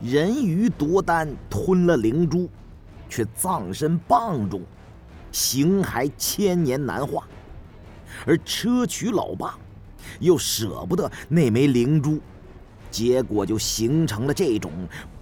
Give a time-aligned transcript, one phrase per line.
[0.00, 2.48] 人鱼夺丹吞了灵珠，
[3.08, 4.62] 却葬身蚌中，
[5.32, 7.24] 形骸千年难化；
[8.24, 9.50] 而砗磲老蚌
[10.20, 12.20] 又舍不得那枚灵珠，
[12.92, 14.70] 结果就形成了这种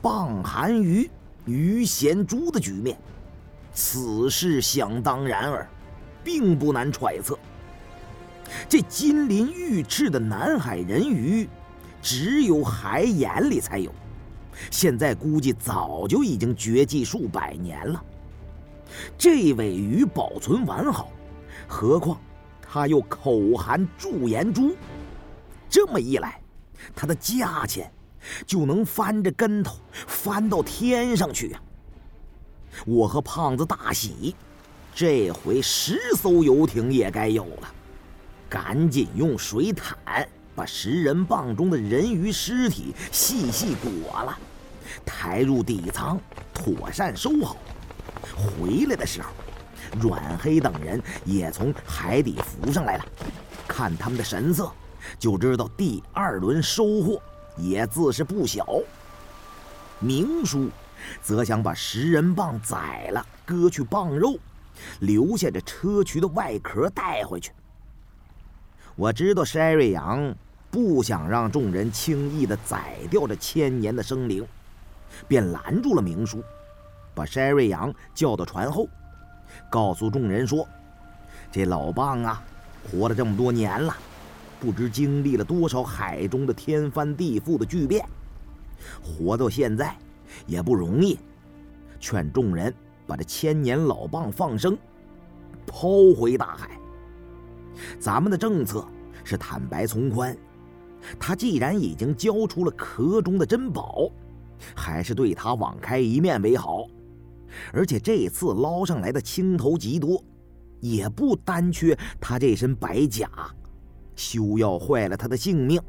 [0.03, 1.11] 蚌含鱼、
[1.47, 2.99] 鱼衔珠的局面。
[3.73, 5.67] 此事想当然耳，
[6.23, 7.39] 并不难揣测。
[8.69, 11.49] 这金鳞玉翅的南海人鱼，
[12.03, 13.91] 只有海眼里才有。
[14.71, 18.05] 现在估计早就已经绝迹数百年了。
[19.19, 21.11] 这尾鱼保存完好，
[21.67, 22.21] 何况
[22.63, 24.75] 它又口含驻颜珠，
[25.69, 26.41] 这么一来，
[26.95, 27.93] 它的价钱
[28.47, 31.61] 就能翻着跟头翻到天上去呀！
[32.87, 34.35] 我和胖子大喜，
[34.95, 37.75] 这回十艘游艇也该有了，
[38.49, 40.27] 赶紧用水毯。
[40.55, 44.39] 把食人蚌中的人鱼尸体细细裹了，
[45.05, 46.19] 抬入底舱，
[46.55, 47.57] 妥善收好。
[48.35, 49.31] 回来的时候，
[50.01, 53.05] 阮黑等人也从海底浮上来了。
[53.69, 54.71] 看他们的神色，
[55.19, 57.21] 就知道第二轮收获
[57.57, 58.67] 也自是不小。
[59.99, 60.69] 明叔
[61.23, 64.37] 则想把食人蚌宰了，割去蚌肉，
[65.01, 67.53] 留下这砗磲的外壳带回去。
[68.95, 70.35] 我知道筛瑞阳。
[70.69, 74.47] 不想让众人轻易的宰掉这千年的生灵，
[75.27, 76.43] 便拦住了明叔，
[77.15, 78.89] 把筛瑞阳叫到船后，
[79.71, 80.67] 告诉众人说
[81.51, 82.43] ：“这老蚌啊，
[82.91, 83.97] 活了这么多年了，
[84.61, 88.07] 不知经历了多少海中的天翻地覆的巨变，
[89.03, 89.97] 活到现在
[90.47, 91.19] 也不容易。
[91.99, 92.73] 劝众人
[93.07, 94.77] 把这千年老蚌放生，
[95.67, 96.79] 抛回大海。
[97.99, 98.87] 咱们的政策
[99.25, 100.37] 是坦白从宽。”
[101.21, 104.11] 他既然已经交出了壳中的珍宝，
[104.75, 106.87] 还是对他网开一面为好。
[107.73, 110.23] 而且这次捞上来的青头极多，
[110.81, 113.31] 也不单缺他这身白甲，
[114.15, 115.81] 休要坏了他的性命。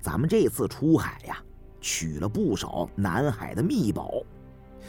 [0.00, 1.38] 咱们这次出海呀，
[1.80, 4.22] 取了不少南海的秘宝，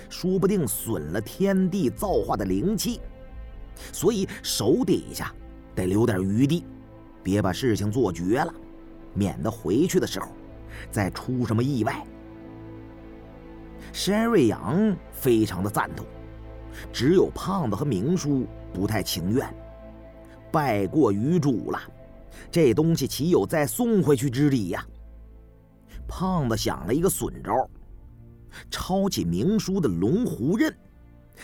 [0.09, 2.99] 说不定损了天地造化的灵气，
[3.91, 5.33] 所以手底下
[5.75, 6.65] 得留点余地，
[7.21, 8.53] 别把事情做绝了。
[9.15, 10.29] 免得回去的时候
[10.89, 12.03] 再出什么意外。
[13.93, 16.03] 山瑞阳非常的赞同，
[16.91, 19.47] 只有胖子和明叔不太情愿。
[20.51, 21.79] 拜过于主了，
[22.49, 24.83] 这东西岂有再送回去之理呀？
[26.07, 27.69] 胖子想了一个损招，
[28.71, 30.75] 抄起明叔的龙虎刃，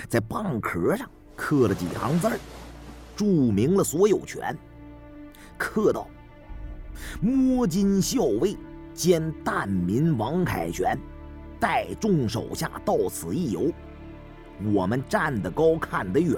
[0.07, 2.39] 在蚌壳上刻了几行字儿，
[3.15, 4.57] 注明了所有权，
[5.55, 6.07] 刻道。
[7.21, 8.57] 摸金校尉
[8.93, 10.97] 兼蛋民王凯旋，
[11.59, 13.71] 带众手下到此一游。
[14.73, 16.37] 我们站得高，看得远，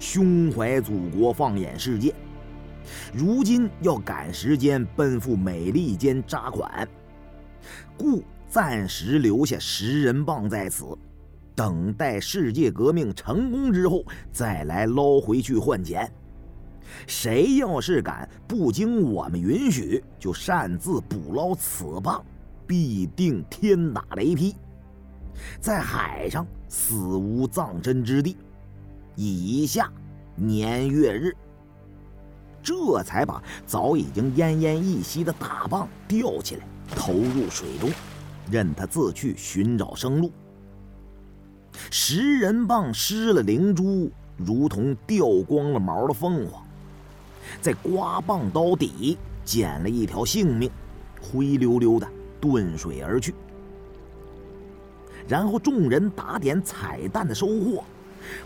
[0.00, 2.14] 胸怀祖国，放眼世界。
[3.12, 6.88] 如今要赶时间奔赴美利坚扎款，
[7.96, 10.96] 故暂时留下食人棒在此，
[11.54, 16.10] 等待世界革命成功之后再来捞回去换钱。
[17.06, 22.24] 谁要是敢不经我们允许就擅自捕捞此棒，
[22.68, 24.54] 必定天打雷劈，
[25.58, 28.36] 在海上死无葬身之地。
[29.16, 29.90] 以下
[30.36, 31.34] 年月日，
[32.62, 37.90] 这才把早已经奄奄一息的大蚌吊起来，投入水中，
[38.50, 40.30] 任他自去寻找生路。
[41.90, 46.62] 食人蚌失了灵珠，如同掉光了毛的凤凰。
[47.62, 50.70] 在刮棒刀底捡了一条性命，
[51.20, 52.06] 灰溜溜的
[52.40, 53.34] 遁水而去。
[55.26, 57.84] 然后众人打点彩蛋的收获，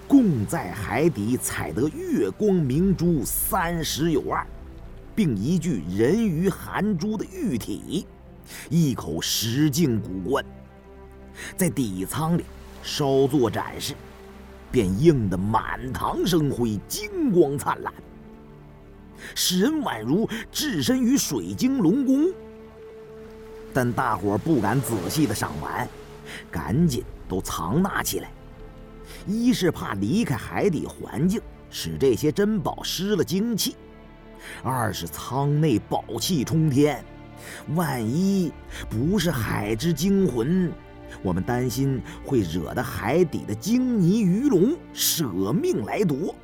[0.09, 4.45] 共在海底采得月光明珠三十有二，
[5.15, 8.07] 并一具人鱼含珠的玉体，
[8.69, 10.45] 一口石镜古棺，
[11.57, 12.45] 在底舱里
[12.83, 13.95] 稍作展示，
[14.73, 17.95] 便映得满堂生辉，金光灿烂。
[19.37, 22.29] 使人宛如置身于水晶龙宫，
[23.75, 25.89] 但大伙不敢仔细的赏玩，
[26.51, 28.31] 赶紧都藏纳起来。
[29.27, 31.41] 一是怕离开海底环境，
[31.71, 33.73] 使这些珍宝失了精气；
[34.63, 37.05] 二是舱内宝气冲天，
[37.75, 38.53] 万一
[38.91, 40.73] 不是海之精魂，
[41.23, 46.35] 我们担心会惹得海底的鲸泥鱼龙舍命来夺。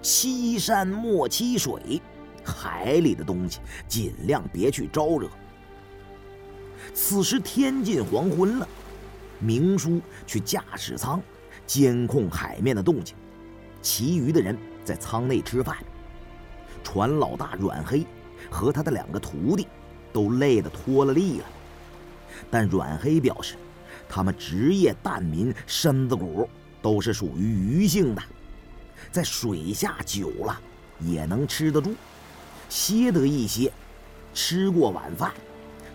[0.00, 2.02] 欺山莫欺水，
[2.42, 5.28] 海里的东西尽量别去招惹。
[6.94, 8.68] 此时天近黄昏了，
[9.38, 11.20] 明叔去驾驶舱
[11.66, 13.14] 监控海面的动静，
[13.80, 15.76] 其余的人在舱内吃饭。
[16.84, 18.04] 船老大阮黑
[18.50, 19.66] 和他的两个徒弟
[20.12, 21.44] 都累得脱了力了，
[22.50, 23.54] 但阮黑表示，
[24.08, 26.48] 他们职业蛋民身子骨
[26.82, 28.22] 都是属于鱼性的，
[29.10, 30.60] 在水下久了
[31.00, 31.94] 也能吃得住，
[32.68, 33.72] 歇得一歇，
[34.34, 35.32] 吃过晚饭。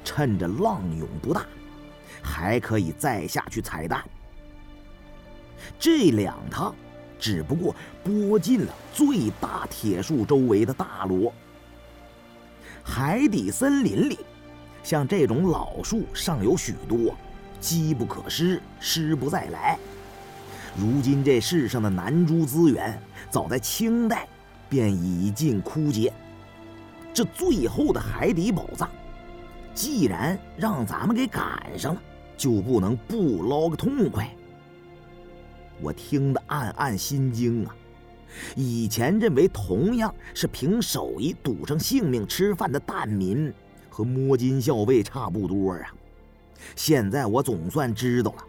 [0.07, 1.45] 趁着浪涌不大，
[2.21, 4.01] 还可以再下去采蛋。
[5.77, 6.73] 这两趟
[7.19, 7.75] 只不过
[8.05, 11.33] 拨进了最大铁树周围的大螺。
[12.81, 14.17] 海底森林里，
[14.81, 17.13] 像这种老树尚有许多，
[17.59, 19.77] 机不可失，失不再来。
[20.77, 22.97] 如今这世上的南珠资源，
[23.29, 24.25] 早在清代
[24.69, 26.13] 便已尽枯竭。
[27.13, 28.89] 这最后的海底宝藏。
[29.77, 32.01] 既然让咱们给赶上了，
[32.35, 34.27] 就不能不捞个痛快。
[35.79, 37.75] 我听得暗暗心惊啊！
[38.55, 43.53] 以前认为同样是凭手艺赌上性命吃饭的蛋民，
[43.87, 45.93] 和摸金校尉差不多啊。
[46.75, 48.43] 现在我总算知道了，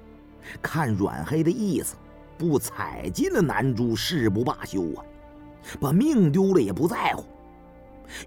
[0.63, 1.95] 看阮黑的意思，
[2.39, 5.05] 不踩进了南珠誓不罢休啊，
[5.79, 7.23] 把命丢了也不在乎。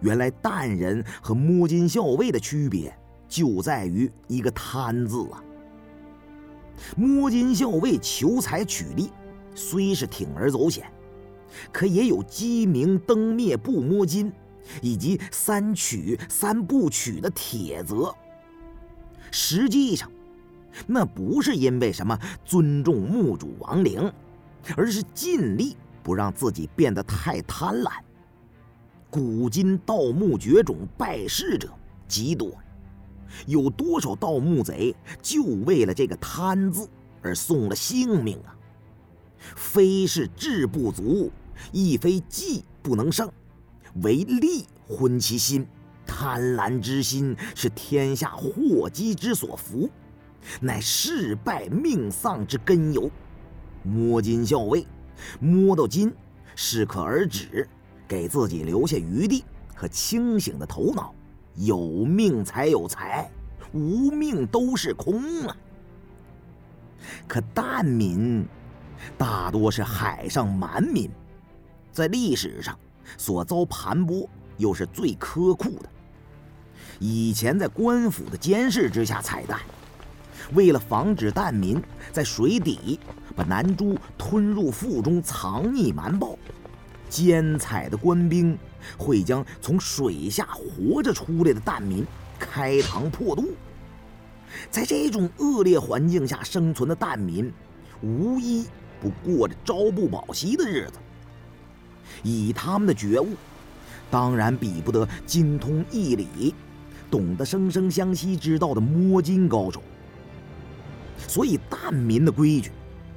[0.02, 2.96] 原来蛋人和摸金校尉的区别
[3.28, 5.44] 就在于一个贪字啊。
[6.96, 9.12] 摸金校尉求财取利，
[9.54, 10.92] 虽是铤而走险，
[11.72, 14.32] 可也有鸡鸣灯灭不摸金，
[14.82, 18.14] 以及三取三不取的铁则。
[19.30, 20.12] 实际上，
[20.88, 24.12] 那不是因为什么尊重墓主亡灵，
[24.76, 27.92] 而是尽力不让自己变得太贪婪。
[29.12, 31.70] 古今盗墓绝种败事者
[32.08, 32.58] 极多，
[33.46, 36.88] 有多少盗墓贼就为了这个贪字
[37.22, 38.56] 而送了性命啊？
[39.38, 41.30] 非是志不足，
[41.74, 43.30] 亦非技不能胜，
[44.02, 45.68] 唯利昏其心。
[46.06, 49.90] 贪婪之心是天下祸机之所伏，
[50.62, 53.12] 乃事败命丧之根由。
[53.84, 54.86] 摸金校尉，
[55.40, 56.14] 摸到金，
[56.56, 57.68] 适可而止。
[58.12, 59.42] 给自己留下余地
[59.74, 61.14] 和清醒的头脑，
[61.56, 63.32] 有命才有财，
[63.72, 65.56] 无命都是空啊！
[67.26, 68.46] 可蛋民
[69.18, 71.10] 大多是海上蛮民，
[71.94, 72.78] 在历史上
[73.16, 75.90] 所遭盘剥又是最苛酷的。
[77.00, 79.58] 以前在官府的监视之下采蛋，
[80.54, 81.82] 为了防止蛋民
[82.12, 83.00] 在水底
[83.38, 86.38] 把南珠吞入腹中藏匿瞒报。
[87.12, 88.58] 监采的官兵
[88.98, 92.06] 会将从水下活着出来的蛋民
[92.40, 93.50] 开膛破肚，
[94.70, 97.52] 在这种恶劣环境下生存的蛋民，
[98.02, 98.66] 无一
[99.02, 100.94] 不过着朝不保夕的日子。
[102.24, 103.36] 以他们的觉悟，
[104.10, 106.56] 当然比不得精通义理、
[107.10, 109.84] 懂得生生相息之道的摸金高手。
[111.28, 112.72] 所以，蛋民的规矩，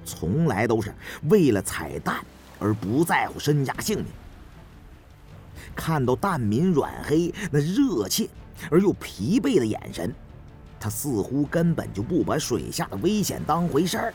[0.05, 0.93] 从来都是
[1.31, 2.17] 为了采蛋。
[2.64, 4.06] 而不在乎身家性命。
[5.76, 8.26] 看到蛋民阮黑那热切
[8.70, 10.14] 而又疲惫的眼神，
[10.81, 14.14] 他似乎根本就不把水下的危险当回事儿。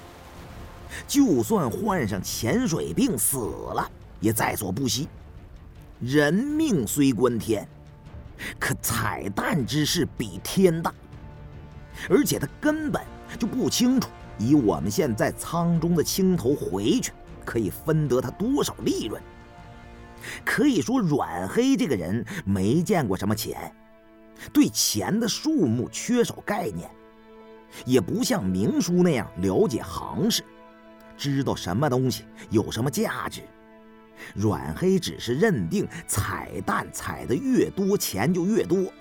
[1.07, 3.87] 就算患上潜水病死了，
[4.19, 5.07] 也在所不惜。
[5.99, 7.67] 人命虽关天，
[8.57, 10.91] 可彩蛋之事比天大。
[12.09, 12.99] 而且他根本
[13.37, 17.11] 就不清楚，以我们现在舱中的青头回去。
[17.49, 19.19] 可以分得他多少利润？
[20.45, 23.73] 可以说，阮黑这个人没见过什么钱，
[24.53, 26.87] 对钱的数目缺少概念，
[27.85, 30.43] 也不像明叔那样了解行市，
[31.17, 33.41] 知道什么东西有什么价值。
[34.35, 38.93] 阮黑只是认定彩蛋彩的越多，钱就越多。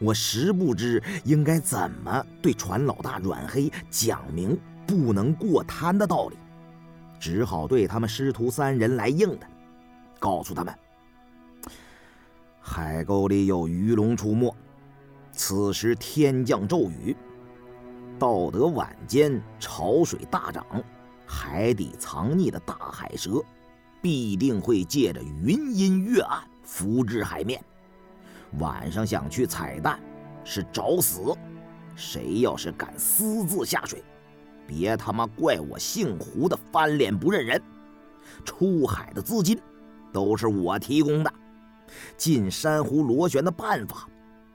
[0.00, 6.36] 我实不知应该怎么对船老大阮黑讲明不能过贪的道理。
[7.18, 9.46] 只好对他们师徒三人来硬的，
[10.18, 10.74] 告诉他们：
[12.60, 14.54] 海沟里有鱼龙出没，
[15.32, 17.16] 此时天降骤雨，
[18.18, 20.64] 到得晚间潮水大涨，
[21.26, 23.42] 海底藏匿的大海蛇
[24.00, 27.62] 必定会借着云阴月暗浮至海面。
[28.58, 29.98] 晚上想去采蛋，
[30.44, 31.36] 是找死！
[31.94, 34.02] 谁要是敢私自下水，
[34.66, 37.62] 别他妈怪我姓胡的翻脸不认人！
[38.44, 39.58] 出海的资金
[40.12, 41.32] 都是我提供的，
[42.16, 44.08] 进珊瑚螺旋的办法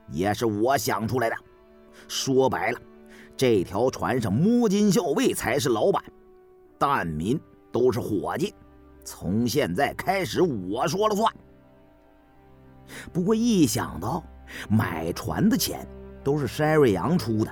[0.09, 1.35] 也是我想出来的。
[2.07, 2.79] 说白了，
[3.37, 6.03] 这条船上摸金校尉才是老板，
[6.77, 7.39] 蛋民
[7.71, 8.53] 都是伙计。
[9.03, 11.33] 从现在开始，我说了算。
[13.11, 14.23] 不过一想到
[14.69, 15.87] 买船的钱
[16.23, 17.51] 都是筛瑞阳出的，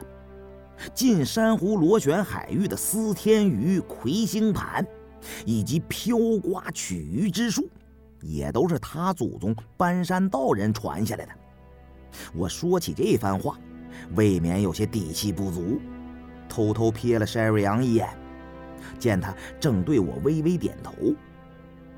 [0.93, 4.85] 进珊瑚螺旋海域的司天鱼、魁星盘，
[5.45, 7.67] 以及飘刮取鱼之术，
[8.21, 11.31] 也都是他祖宗搬山道人传下来的。
[12.33, 13.57] 我说起这番话，
[14.15, 15.79] 未免有些底气不足，
[16.47, 18.09] 偷偷瞥了筛瑞阳一眼，
[18.97, 20.93] 见他正对我微微点头。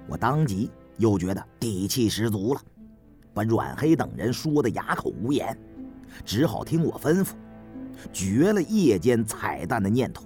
[0.07, 2.61] 我当即又觉得底气十足了，
[3.33, 5.57] 把阮黑等人说的哑口无言，
[6.25, 7.29] 只好听我吩咐，
[8.11, 10.23] 绝了夜间彩蛋的念头。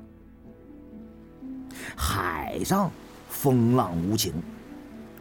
[1.96, 2.92] 海上
[3.30, 4.34] 风浪无情，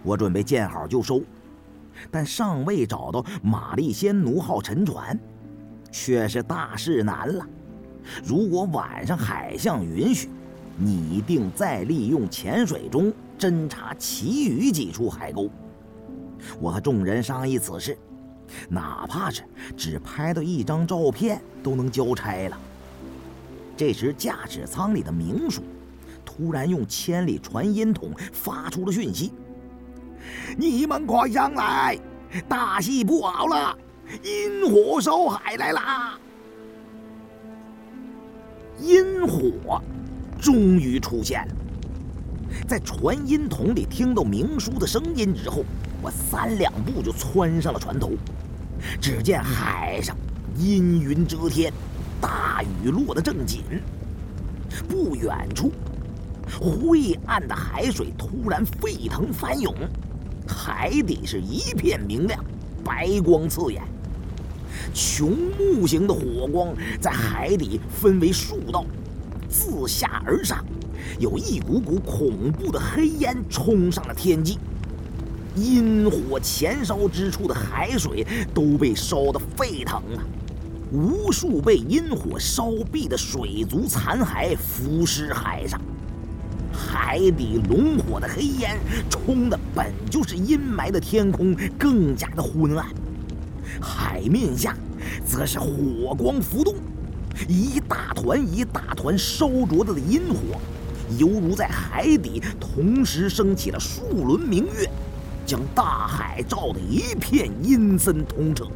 [0.02, 1.22] 我准备见好就收，
[2.10, 5.18] 但尚未找到玛丽仙奴号沉船，
[5.90, 7.46] 却是大事难了。
[8.24, 10.28] 如果晚上海象允许，
[10.78, 13.12] 拟定再利用潜水钟。
[13.36, 15.50] 侦查其余几处海沟，
[16.60, 17.98] 我和众人商议此事，
[18.68, 19.42] 哪怕是
[19.76, 22.58] 只拍到一张照片都能交差了。
[23.76, 25.62] 这时，驾驶舱里的明叔
[26.24, 29.32] 突然用千里传音筒发出了讯息
[30.56, 31.98] ：“你们快上来，
[32.48, 33.76] 大戏不好了，
[34.22, 36.18] 阴火烧海来啦！”
[38.80, 39.82] 阴火
[40.40, 41.54] 终于出现了。
[42.68, 45.64] 在传音筒里听到明叔的声音之后，
[46.04, 48.12] 我三两步就窜上了船头。
[49.00, 50.14] 只见海上
[50.58, 51.72] 阴云遮天，
[52.20, 53.62] 大雨落得正紧。
[54.86, 55.72] 不远处，
[56.60, 59.74] 灰暗的海水突然沸腾翻涌，
[60.46, 62.44] 海底是一片明亮，
[62.84, 63.82] 白光刺眼。
[64.92, 68.84] 穹木形的火光在海底分为数道，
[69.48, 70.62] 自下而上。
[71.18, 74.58] 有一股股恐怖的黑烟冲上了天际，
[75.54, 80.22] 阴火前烧之处的海水都被烧得沸腾了，
[80.92, 85.80] 无数被阴火烧毙的水族残骸浮尸海上，
[86.72, 88.76] 海底龙火的黑烟
[89.08, 92.86] 冲的本就是阴霾的天空更加的昏暗，
[93.80, 94.76] 海面下
[95.24, 96.74] 则是火光浮动，
[97.48, 100.58] 一大团一大团烧灼的阴火。
[101.18, 104.88] 犹如在海底同时升起了数轮明月，
[105.44, 108.66] 将大海照得一片阴森通彻。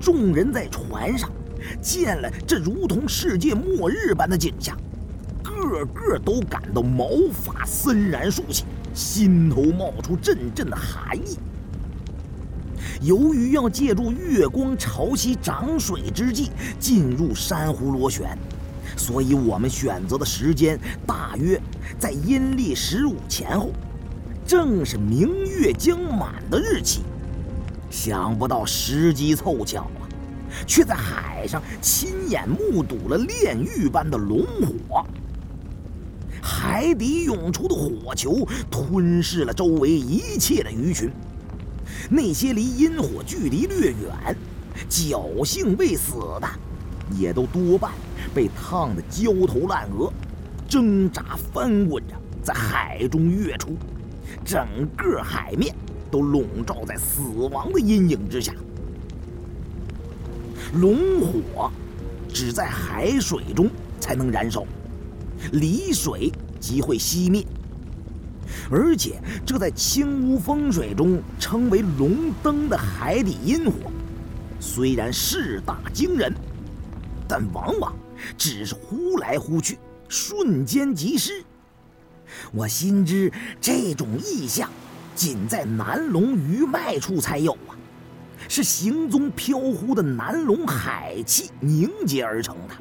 [0.00, 1.30] 众人在船上
[1.80, 4.76] 见了这如同世界末日般的景象，
[5.42, 11.38] 个个都感到毛发森然竖起，心头冒出阵阵的寒意。
[13.00, 18.36] 由于要借助月光潮汐涨水之际进入珊瑚螺旋。
[18.94, 21.58] 所以我们选择的时间大约
[21.98, 23.70] 在阴历十五前后，
[24.46, 27.02] 正是明月将满的日期。
[27.90, 30.08] 想不到时机凑巧啊，
[30.66, 34.44] 却在海上亲眼目睹了炼狱般的龙
[34.88, 35.04] 火。
[36.40, 41.10] 海底涌出的火球吞噬了周围一切的鱼群，
[42.10, 44.36] 那些离阴火距离略远、
[44.88, 46.48] 侥幸未死的，
[47.16, 47.92] 也都多半。
[48.34, 50.10] 被烫得焦头烂额，
[50.66, 53.76] 挣扎翻滚着在海中跃出，
[54.44, 55.74] 整个海面
[56.10, 58.52] 都笼罩在死亡的阴影之下。
[60.74, 61.70] 龙火
[62.28, 63.68] 只在海水中
[64.00, 64.64] 才能燃烧，
[65.52, 67.44] 离水即会熄灭。
[68.70, 73.90] 而且这在清屋风水中称为“龙灯”的海底阴火，
[74.60, 76.32] 虽然势大惊人，
[77.28, 77.94] 但往往。
[78.38, 81.42] 只是忽来忽去，瞬间即逝。
[82.52, 84.70] 我心知这种异象，
[85.14, 87.76] 仅在南龙鱼脉处才有啊，
[88.48, 92.74] 是行踪飘忽的南龙海气凝结而成的，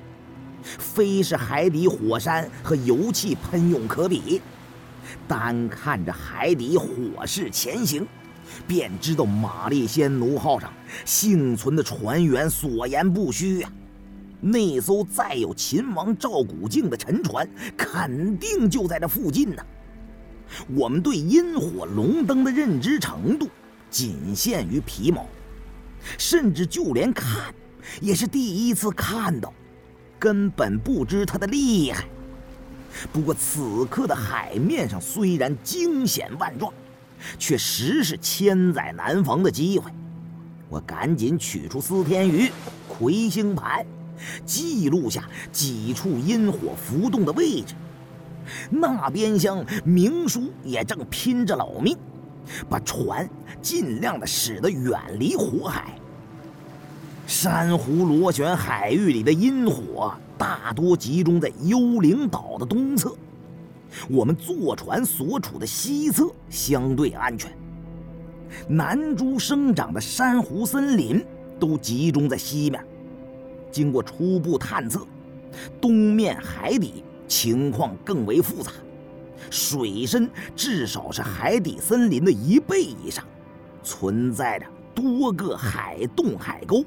[0.64, 4.42] 非是海底火山和油气喷涌可比。
[5.28, 8.08] 单看着海底火势前行，
[8.68, 10.72] 便知道玛丽仙奴号上
[11.06, 13.70] 幸存的船员所言不虚呀。
[14.42, 19.64] 那艘载有秦王赵古镜的沉船，肯定就在这附近呢。
[20.76, 23.48] 我们对阴火龙灯的认知程度，
[23.90, 25.28] 仅限于皮毛，
[26.18, 27.54] 甚至就连看，
[28.02, 29.54] 也是第一次看到，
[30.18, 32.06] 根本不知它的厉害。
[33.14, 36.74] 不过此刻的海面上虽然惊险万状，
[37.38, 39.90] 却实是千载难逢的机会。
[40.68, 42.52] 我赶紧取出司天鱼。
[42.90, 43.86] 魁星盘，
[44.46, 47.76] 记录下几处阴火浮动的位置。
[48.70, 51.96] 那边厢明叔也正拼着老命，
[52.70, 53.30] 把船
[53.62, 55.98] 尽量的驶得远离火海。
[57.28, 63.16] 珊瑚螺旋海域里的阴火大多集中在幽灵岛的东侧，
[64.10, 67.50] 我们坐船所处的西侧相对安全。
[68.68, 71.24] 南珠生长的珊瑚森林
[71.58, 72.84] 都集中在西面。
[73.72, 75.06] 经过初步探测，
[75.80, 78.72] 东面海底情况更为复杂，
[79.50, 83.26] 水深至少是海底森林的一倍以上，
[83.84, 86.84] 存在着多个海洞海沟，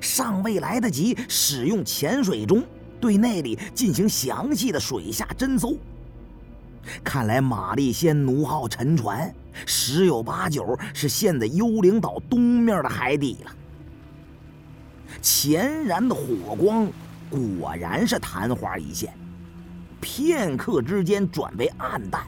[0.00, 2.62] 尚未来得及使用潜水钟
[3.00, 5.76] 对那里进行详细的水下侦搜。
[7.02, 9.34] 看来玛丽仙奴号沉船
[9.64, 13.50] 十有八九是陷在幽灵岛东面的海底了。
[15.28, 16.88] 前燃的火光
[17.28, 19.12] 果然是昙花一现，
[20.00, 22.22] 片刻之间转为暗淡，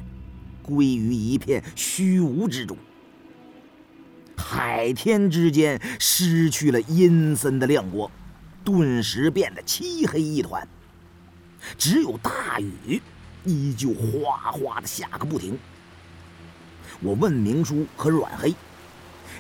[0.65, 2.77] 归于一片虚无之中。
[4.37, 8.11] 海天之间失去了阴森的亮光，
[8.65, 10.67] 顿时变得漆黑一团，
[11.79, 13.01] 只有大雨。
[13.45, 15.57] 依旧哗哗的下个不停。
[17.01, 18.53] 我问明叔和阮黑，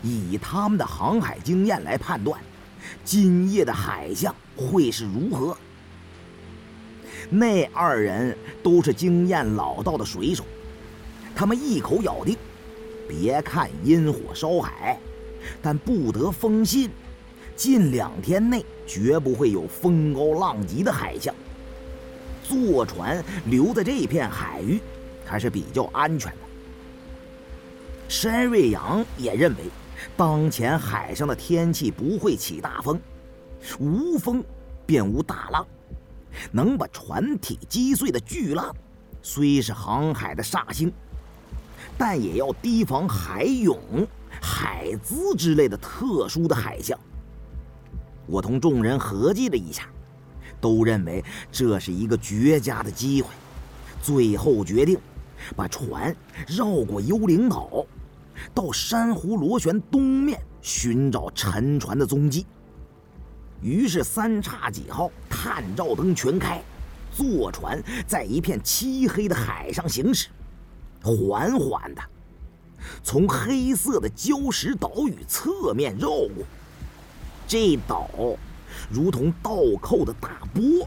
[0.00, 2.40] 以他们的航海经验来判断，
[3.04, 5.56] 今夜的海象会是如何？
[7.30, 10.44] 那二人都是经验老道的水手，
[11.34, 12.36] 他们一口咬定：
[13.06, 14.98] 别看阴火烧海，
[15.60, 16.90] 但不得风信，
[17.54, 21.34] 近两天内绝不会有风高浪急的海象。
[22.42, 24.80] 坐船留在这片海域，
[25.24, 26.38] 还是比较安全的。
[28.08, 29.64] 山瑞阳也认为，
[30.16, 33.00] 当前海上的天气不会起大风，
[33.78, 34.44] 无风
[34.86, 35.66] 便无大浪，
[36.52, 38.74] 能把船体击碎的巨浪，
[39.22, 40.92] 虽是航海的煞星，
[41.96, 43.78] 但也要提防海涌、
[44.40, 46.98] 海滋之类的特殊的海象。
[48.26, 49.88] 我同众人合计了一下。
[50.60, 53.28] 都认为这是一个绝佳的机会，
[54.02, 54.98] 最后决定
[55.54, 56.12] 把船
[56.48, 57.86] 绕过幽灵岛，
[58.54, 62.46] 到珊瑚螺旋东面寻找沉船的踪迹。
[63.60, 66.62] 于是三叉戟号探照灯全开，
[67.10, 70.28] 坐船在一片漆黑的海上行驶，
[71.02, 72.02] 缓缓的
[73.02, 76.44] 从黑色的礁石岛屿侧面绕过
[77.46, 78.08] 这岛。
[78.90, 80.86] 如同倒扣的大波，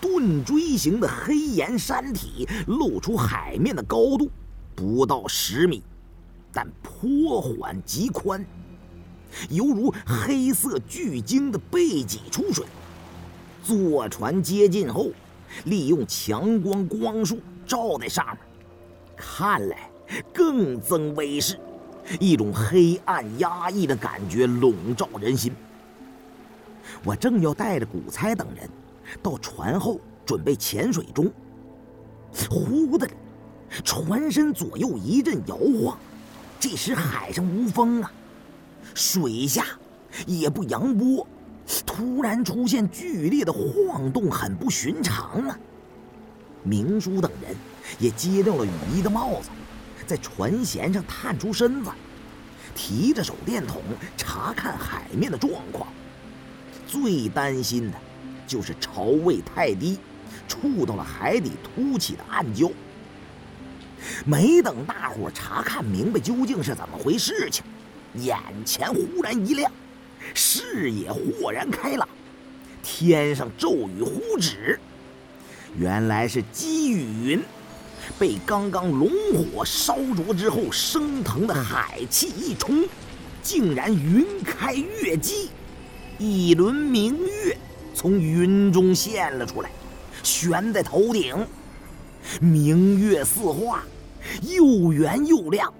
[0.00, 4.30] 盾锥形的黑岩山体露出海面的高度
[4.76, 5.82] 不到十米，
[6.52, 8.44] 但坡缓极宽，
[9.48, 12.66] 犹如黑色巨鲸的背脊出水。
[13.64, 15.10] 坐船接近后，
[15.64, 18.36] 利用强光光束照在上面，
[19.16, 19.90] 看来
[20.32, 21.58] 更增威势，
[22.20, 25.52] 一种黑暗压抑的感觉笼罩人心。
[27.04, 28.68] 我正要带着古猜等人
[29.22, 31.30] 到船后准备潜水中，
[32.50, 33.08] 忽的，
[33.84, 35.96] 船身左右一阵摇晃。
[36.62, 38.12] 这时海上无风啊，
[38.94, 39.66] 水下
[40.28, 41.26] 也不扬波，
[41.84, 45.58] 突然出现剧烈的晃动，很不寻常啊。
[46.62, 47.56] 明叔等人
[47.98, 49.48] 也揭掉了雨衣的帽子，
[50.06, 51.90] 在船舷上探出身子，
[52.76, 53.82] 提着手电筒
[54.16, 55.88] 查看海面的状况。
[56.86, 57.98] 最担心的，
[58.46, 59.98] 就是潮位太低，
[60.46, 62.70] 触到了海底凸起的暗礁。
[64.24, 67.64] 没等大伙查看明白究竟是怎么回事情，
[68.14, 69.70] 眼前忽然一亮，
[70.34, 72.08] 视野豁然开朗，
[72.82, 74.78] 天上骤雨忽止，
[75.76, 77.42] 原来是积雨云
[78.18, 82.84] 被刚刚龙火烧灼之后升腾的海气一冲，
[83.42, 85.50] 竟然云开月积。
[86.18, 87.56] 一轮明月
[87.94, 89.70] 从云中现了出来，
[90.22, 91.34] 悬在头顶。
[92.40, 93.82] 明月似画，
[94.42, 95.72] 又圆又亮，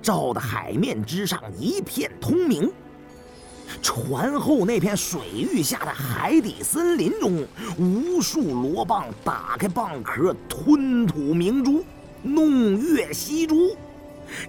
[0.00, 2.70] 照得海面之上一片通明。
[3.80, 7.46] 船后那片水域下的海底森林中，
[7.78, 11.82] 无数螺蚌打开蚌壳，吞吐明珠，
[12.22, 13.74] 弄月吸珠，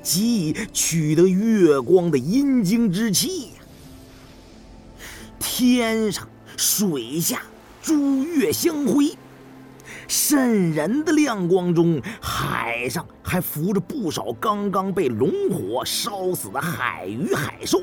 [0.02, 3.62] 即取得月光的阴精之气呀。
[5.39, 7.42] 天上、水下，
[7.82, 9.16] 珠月相辉，
[10.15, 17.82] 渗人的亮光中，海上还浮着不少刚刚被龙火烧死的海鱼、海兽。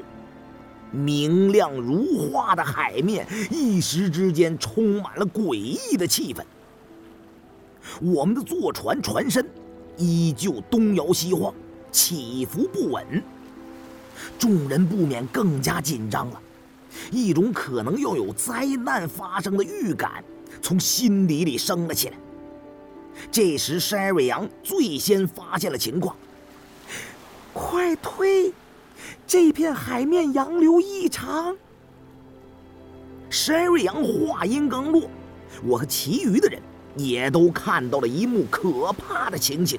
[0.92, 6.40] 明亮如画的海面一时之间充满了诡异的气氛。
[8.00, 9.44] 我们的坐船船身
[9.96, 11.52] 依旧东摇西晃，
[11.90, 13.04] 起伏不稳。
[14.38, 16.40] 众人不免更加紧张了，
[17.10, 20.22] 一种可能要有灾难发生的预感
[20.62, 22.16] 从心底里升了起来。
[23.30, 26.16] 这时，山瑞阳最先发现了情况。
[27.52, 28.52] 快退！
[29.26, 31.56] 这片海面洋流异常。
[33.28, 35.08] 山瑞阳话音刚落，
[35.62, 36.60] 我和其余的人
[36.96, 39.78] 也都看到了一幕可怕的情形。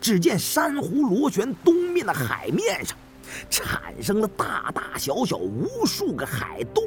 [0.00, 2.96] 只见珊瑚螺旋东面的海面上，
[3.50, 6.84] 产生了大大小小无数个海洞，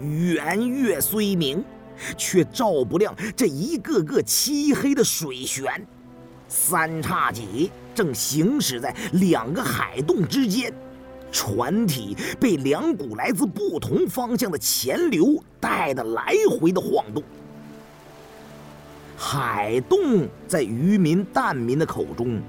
[0.00, 1.64] 圆月虽明。
[2.16, 5.84] 却照不亮这一个个漆黑的水旋。
[6.48, 10.72] 三叉戟正行驶在两个海洞之间，
[11.32, 17.20] 船体被两股来自不同方向的潜流带得来回的晃动。
[19.16, 22.40] 海洞在渔民、蛋民的口中，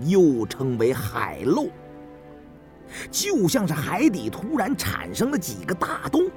[0.00, 1.68] 又称为海漏，
[3.08, 6.28] 就像是海底突然产生了几个大洞。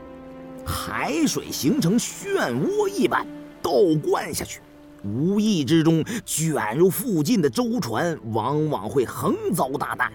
[0.65, 3.25] 海水形成漩涡一般
[3.61, 3.71] 倒
[4.03, 4.61] 灌下去，
[5.03, 10.11] 无意之中卷入附近的舟船，往往会横遭大难。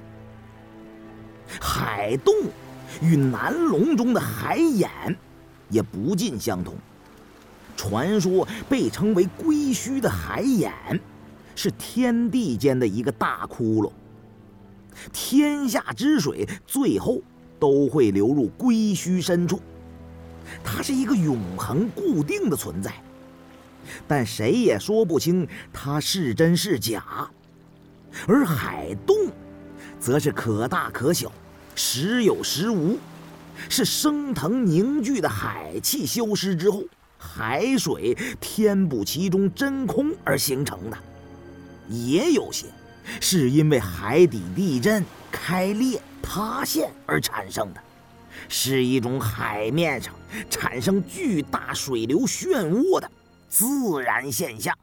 [1.61, 2.35] 海洞
[3.03, 4.91] 与南龙中的海眼
[5.69, 6.75] 也不尽相同。
[7.77, 10.73] 传说被称为龟墟的海眼，
[11.57, 13.91] 是天地间的一个大窟窿，
[15.13, 17.21] 天下之水最后
[17.59, 19.61] 都会流入龟墟深处。
[20.63, 22.93] 它是一个永恒固定的存在，
[24.07, 27.29] 但谁也说不清它是真是假。
[28.27, 29.17] 而海洞，
[29.99, 31.31] 则是可大可小，
[31.75, 32.99] 时有时无，
[33.69, 36.85] 是升腾凝聚的海气消失之后，
[37.19, 40.97] 海水填补其中真空而形成的；
[41.89, 42.67] 也有些，
[43.21, 47.81] 是因为海底地震开裂塌陷而产生的。
[48.49, 50.15] 是一种海面上
[50.51, 53.11] 产生巨大水流漩涡的
[53.49, 54.77] 自然现象。